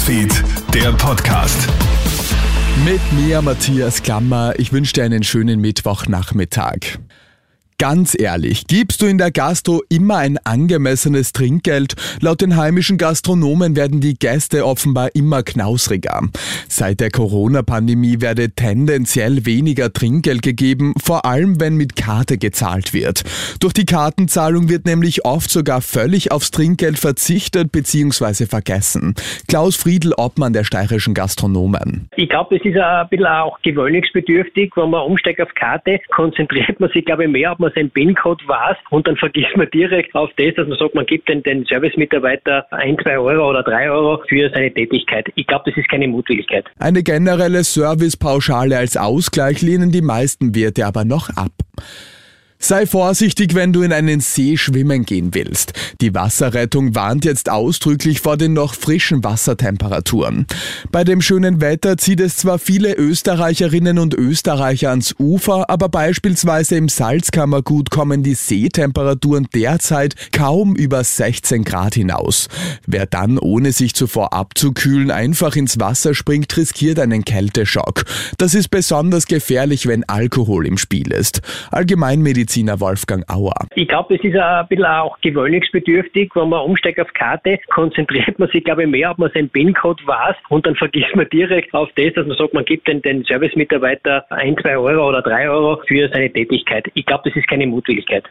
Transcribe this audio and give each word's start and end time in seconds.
Newsfeed, 0.00 0.32
der 0.72 0.92
Podcast. 0.92 1.68
Mit 2.86 3.00
mir, 3.12 3.42
Matthias 3.42 4.02
Klammer. 4.02 4.54
Ich 4.56 4.72
wünsche 4.72 4.94
dir 4.94 5.04
einen 5.04 5.22
schönen 5.22 5.60
Mittwochnachmittag. 5.60 6.98
Ganz 7.80 8.14
ehrlich, 8.20 8.66
gibst 8.66 9.00
du 9.00 9.06
in 9.06 9.16
der 9.16 9.30
Gastro 9.30 9.82
immer 9.88 10.18
ein 10.18 10.36
angemessenes 10.44 11.32
Trinkgeld? 11.32 11.94
Laut 12.20 12.42
den 12.42 12.58
heimischen 12.58 12.98
Gastronomen 12.98 13.74
werden 13.74 14.02
die 14.02 14.18
Gäste 14.18 14.66
offenbar 14.66 15.08
immer 15.14 15.42
knausriger. 15.42 16.24
Seit 16.68 17.00
der 17.00 17.10
Corona-Pandemie 17.10 18.20
werde 18.20 18.50
tendenziell 18.50 19.46
weniger 19.46 19.94
Trinkgeld 19.94 20.42
gegeben, 20.42 20.92
vor 21.02 21.24
allem 21.24 21.58
wenn 21.58 21.74
mit 21.74 21.96
Karte 21.96 22.36
gezahlt 22.36 22.92
wird. 22.92 23.22
Durch 23.60 23.72
die 23.72 23.86
Kartenzahlung 23.86 24.68
wird 24.68 24.84
nämlich 24.84 25.24
oft 25.24 25.48
sogar 25.48 25.80
völlig 25.80 26.32
aufs 26.32 26.50
Trinkgeld 26.50 26.98
verzichtet 26.98 27.72
bzw. 27.72 28.44
vergessen. 28.44 29.14
Klaus 29.48 29.76
Friedl, 29.76 30.12
Obmann 30.18 30.52
der 30.52 30.64
steirischen 30.64 31.14
Gastronomen. 31.14 32.10
Ich 32.16 32.28
glaube, 32.28 32.56
es 32.56 32.62
ist 32.62 32.76
ein 32.76 33.08
bisschen 33.08 33.24
auch 33.24 33.58
gewöhnungsbedürftig. 33.62 34.70
Wenn 34.76 34.90
man 34.90 35.00
umsteigt 35.00 35.40
auf 35.40 35.54
Karte, 35.54 35.98
konzentriert 36.14 36.78
man 36.78 36.90
sich, 36.90 37.06
glaube 37.06 37.24
ich, 37.24 37.30
mehr, 37.30 37.52
ob 37.52 37.69
man 37.70 37.74
seinen 37.74 37.90
PIN-Code 37.90 38.44
weiß 38.46 38.76
und 38.90 39.06
dann 39.06 39.16
vergisst 39.16 39.56
man 39.56 39.68
direkt 39.70 40.14
auf 40.14 40.30
das, 40.36 40.54
dass 40.56 40.68
man 40.68 40.78
sagt, 40.78 40.94
man 40.94 41.06
gibt 41.06 41.28
den, 41.28 41.42
den 41.42 41.64
Servicemitarbeiter 41.64 42.66
ein, 42.72 42.96
zwei 43.02 43.18
Euro 43.18 43.50
oder 43.50 43.62
drei 43.62 43.90
Euro 43.90 44.22
für 44.28 44.50
seine 44.50 44.72
Tätigkeit. 44.72 45.26
Ich 45.34 45.46
glaube, 45.46 45.70
das 45.70 45.76
ist 45.76 45.88
keine 45.88 46.08
Mutwilligkeit. 46.08 46.66
Eine 46.78 47.02
generelle 47.02 47.64
Servicepauschale 47.64 48.76
als 48.78 48.96
Ausgleich 48.96 49.62
lehnen 49.62 49.90
die 49.90 50.02
meisten 50.02 50.54
Wirte 50.54 50.86
aber 50.86 51.04
noch 51.04 51.30
ab. 51.30 51.52
Sei 52.70 52.86
vorsichtig, 52.86 53.56
wenn 53.56 53.72
du 53.72 53.82
in 53.82 53.92
einen 53.92 54.20
See 54.20 54.56
schwimmen 54.56 55.04
gehen 55.04 55.34
willst. 55.34 55.72
Die 56.00 56.14
Wasserrettung 56.14 56.94
warnt 56.94 57.24
jetzt 57.24 57.50
ausdrücklich 57.50 58.20
vor 58.20 58.36
den 58.36 58.52
noch 58.52 58.74
frischen 58.74 59.24
Wassertemperaturen. 59.24 60.46
Bei 60.92 61.02
dem 61.02 61.20
schönen 61.20 61.60
Wetter 61.60 61.96
zieht 61.96 62.20
es 62.20 62.36
zwar 62.36 62.60
viele 62.60 62.94
Österreicherinnen 62.94 63.98
und 63.98 64.14
Österreicher 64.14 64.90
ans 64.90 65.16
Ufer, 65.18 65.68
aber 65.68 65.88
beispielsweise 65.88 66.76
im 66.76 66.88
Salzkammergut 66.88 67.90
kommen 67.90 68.22
die 68.22 68.34
Seetemperaturen 68.34 69.48
derzeit 69.52 70.14
kaum 70.30 70.76
über 70.76 71.02
16 71.02 71.64
Grad 71.64 71.96
hinaus. 71.96 72.46
Wer 72.86 73.06
dann, 73.06 73.40
ohne 73.40 73.72
sich 73.72 73.94
zuvor 73.94 74.32
abzukühlen, 74.32 75.10
einfach 75.10 75.56
ins 75.56 75.80
Wasser 75.80 76.14
springt, 76.14 76.56
riskiert 76.56 77.00
einen 77.00 77.24
Kälteschock. 77.24 78.04
Das 78.38 78.54
ist 78.54 78.70
besonders 78.70 79.26
gefährlich, 79.26 79.88
wenn 79.88 80.08
Alkohol 80.08 80.68
im 80.68 80.78
Spiel 80.78 81.10
ist. 81.10 81.40
Allgemeinmedizin 81.72 82.59
Mediziner 82.60 82.80
Wolfgang 82.80 83.24
Auer. 83.30 83.54
Ich 83.74 83.88
glaube, 83.88 84.14
es 84.14 84.24
ist 84.24 84.36
ein 84.36 84.68
bisschen 84.68 84.84
auch 84.84 85.18
gewöhnungsbedürftig. 85.20 86.30
Wenn 86.34 86.48
man 86.50 86.60
umsteigt 86.60 87.00
auf 87.00 87.12
Karte, 87.14 87.58
konzentriert 87.72 88.38
man 88.38 88.48
sich, 88.50 88.64
glaube 88.64 88.82
ich, 88.82 88.88
mehr, 88.88 89.10
ob 89.10 89.18
man 89.18 89.30
seinen 89.32 89.48
PIN-Code 89.48 90.02
weiß 90.06 90.36
und 90.48 90.66
dann 90.66 90.74
vergisst 90.76 91.14
man 91.14 91.28
direkt 91.30 91.72
auf 91.74 91.88
das, 91.96 92.12
dass 92.14 92.26
man 92.26 92.36
sagt, 92.36 92.54
man 92.54 92.64
gibt 92.64 92.88
den, 92.88 93.02
den 93.02 93.24
Servicemitarbeiter 93.24 94.30
ein, 94.30 94.56
zwei 94.58 94.76
Euro 94.76 95.08
oder 95.08 95.22
drei 95.22 95.48
Euro 95.48 95.80
für 95.86 96.08
seine 96.08 96.30
Tätigkeit. 96.30 96.90
Ich 96.94 97.06
glaube, 97.06 97.28
das 97.28 97.36
ist 97.36 97.48
keine 97.48 97.66
Mutwilligkeit. 97.66 98.24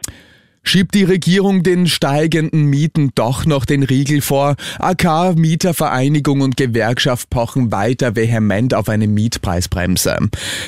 Schiebt 0.62 0.94
die 0.94 1.04
Regierung 1.04 1.62
den 1.62 1.86
steigenden 1.86 2.66
Mieten 2.66 3.10
doch 3.14 3.46
noch 3.46 3.64
den 3.64 3.82
Riegel 3.82 4.20
vor? 4.20 4.56
AK, 4.78 5.34
Mietervereinigung 5.36 6.42
und 6.42 6.56
Gewerkschaft 6.56 7.30
pochen 7.30 7.72
weiter 7.72 8.14
vehement 8.14 8.74
auf 8.74 8.88
eine 8.90 9.08
Mietpreisbremse. 9.08 10.18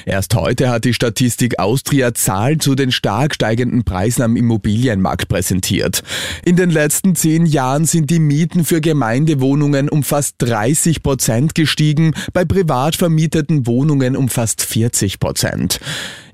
Erst 0.06 0.34
heute 0.34 0.70
hat 0.70 0.86
die 0.86 0.94
Statistik 0.94 1.58
Austria 1.58 2.14
Zahlen 2.14 2.58
zu 2.58 2.74
den 2.74 2.90
stark 2.90 3.34
steigenden 3.34 3.84
Preisen 3.84 4.22
am 4.22 4.36
Immobilienmarkt 4.36 5.28
präsentiert. 5.28 6.02
In 6.44 6.56
den 6.56 6.70
letzten 6.70 7.14
zehn 7.14 7.44
Jahren 7.44 7.84
sind 7.84 8.08
die 8.08 8.18
Mieten 8.18 8.64
für 8.64 8.80
Gemeindewohnungen 8.80 9.90
um 9.90 10.02
fast 10.02 10.36
30 10.38 11.02
Prozent 11.02 11.54
gestiegen, 11.54 12.14
bei 12.32 12.46
privat 12.46 12.96
vermieteten 12.96 13.66
Wohnungen 13.66 14.16
um 14.16 14.30
fast 14.30 14.62
40 14.62 15.20
Prozent. 15.20 15.80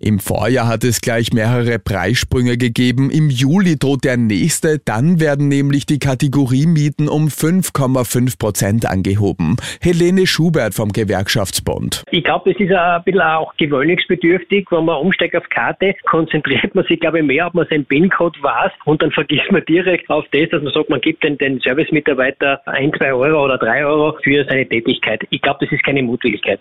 Im 0.00 0.20
Vorjahr 0.20 0.68
hat 0.68 0.84
es 0.84 1.00
gleich 1.00 1.32
mehrere 1.32 1.78
Preissprünge 1.80 2.56
gegeben. 2.56 3.10
Im 3.10 3.30
Juli 3.30 3.76
droht 3.76 4.04
der 4.04 4.16
nächste. 4.16 4.78
Dann 4.78 5.18
werden 5.18 5.48
nämlich 5.48 5.86
die 5.86 5.98
Kategoriemieten 5.98 7.08
um 7.08 7.26
5,5 7.26 8.38
Prozent 8.38 8.86
angehoben. 8.86 9.56
Helene 9.80 10.26
Schubert 10.26 10.74
vom 10.74 10.92
Gewerkschaftsbund. 10.92 12.04
Ich 12.12 12.22
glaube, 12.22 12.52
es 12.52 12.60
ist 12.60 12.70
ein 12.70 13.02
bisschen 13.02 13.20
auch 13.20 13.52
gewöhnungsbedürftig. 13.56 14.66
Wenn 14.70 14.84
man 14.84 14.98
umsteigt 14.98 15.34
auf 15.34 15.48
Karte, 15.48 15.94
konzentriert 16.06 16.74
man 16.76 16.84
sich, 16.84 17.00
glaube 17.00 17.18
ich, 17.18 17.24
mehr, 17.24 17.48
ob 17.48 17.54
man 17.54 17.66
seinen 17.68 17.84
PIN-Code 17.84 18.38
weiß 18.40 18.70
und 18.84 19.02
dann 19.02 19.10
vergisst 19.10 19.50
man 19.50 19.64
direkt 19.64 20.08
auf 20.10 20.24
das, 20.30 20.48
dass 20.50 20.62
man 20.62 20.72
sagt, 20.72 20.90
man 20.90 21.00
gibt 21.00 21.24
den, 21.24 21.36
den 21.38 21.58
Servicemitarbeiter 21.58 22.60
ein, 22.66 22.92
zwei 22.96 23.12
Euro 23.12 23.44
oder 23.44 23.58
drei 23.58 23.84
Euro 23.84 24.16
für 24.22 24.44
seine 24.44 24.68
Tätigkeit. 24.68 25.26
Ich 25.30 25.42
glaube, 25.42 25.64
das 25.64 25.72
ist 25.72 25.82
keine 25.82 26.02
Mutwilligkeit. 26.04 26.60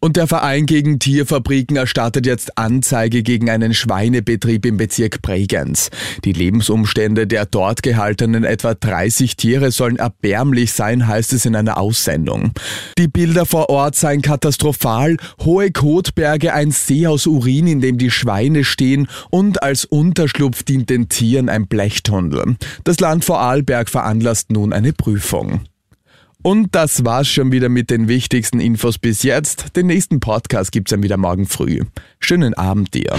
Und 0.00 0.16
der 0.16 0.26
Verein 0.26 0.66
gegen 0.66 0.98
Tierfabriken 0.98 1.76
erstattet 1.76 2.26
jetzt 2.26 2.58
Anzeige 2.58 3.22
gegen 3.22 3.48
einen 3.48 3.72
Schweinebetrieb 3.72 4.66
im 4.66 4.76
Bezirk 4.76 5.22
Bregenz. 5.22 5.90
Die 6.24 6.32
Lebensumstände 6.32 7.26
der 7.26 7.46
dort 7.46 7.82
gehaltenen 7.82 8.44
etwa 8.44 8.74
30 8.74 9.36
Tiere 9.36 9.70
sollen 9.70 9.96
erbärmlich 9.96 10.72
sein, 10.72 11.06
heißt 11.06 11.32
es 11.32 11.46
in 11.46 11.56
einer 11.56 11.78
Aussendung. 11.78 12.52
Die 12.98 13.08
Bilder 13.08 13.46
vor 13.46 13.70
Ort 13.70 13.96
seien 13.96 14.22
katastrophal, 14.22 15.16
hohe 15.42 15.70
Kotberge, 15.70 16.52
ein 16.52 16.70
See 16.70 17.06
aus 17.06 17.26
Urin, 17.26 17.66
in 17.66 17.80
dem 17.80 17.98
die 17.98 18.10
Schweine 18.10 18.64
stehen 18.64 19.08
und 19.30 19.62
als 19.62 19.84
Unterschlupf 19.84 20.62
dient 20.62 20.90
den 20.90 21.08
Tieren 21.08 21.48
ein 21.48 21.66
Blechtunnel. 21.66 22.56
Das 22.84 23.00
Land 23.00 23.24
Vorarlberg 23.24 23.88
veranlasst 23.88 24.50
nun 24.50 24.72
eine 24.72 24.92
Prüfung. 24.92 25.60
Und 26.46 26.74
das 26.74 27.06
war's 27.06 27.26
schon 27.26 27.52
wieder 27.52 27.70
mit 27.70 27.88
den 27.88 28.06
wichtigsten 28.06 28.60
Infos 28.60 28.98
bis 28.98 29.22
jetzt. 29.22 29.76
Den 29.76 29.86
nächsten 29.86 30.20
Podcast 30.20 30.72
gibt's 30.72 30.90
dann 30.90 31.02
wieder 31.02 31.16
morgen 31.16 31.46
früh. 31.46 31.80
Schönen 32.20 32.52
Abend 32.52 32.92
dir. 32.92 33.16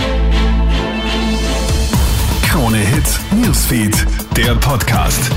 Krone 2.44 2.78
Hits, 2.78 3.20
Newsfeed, 3.32 4.06
der 4.38 4.54
Podcast. 4.54 5.32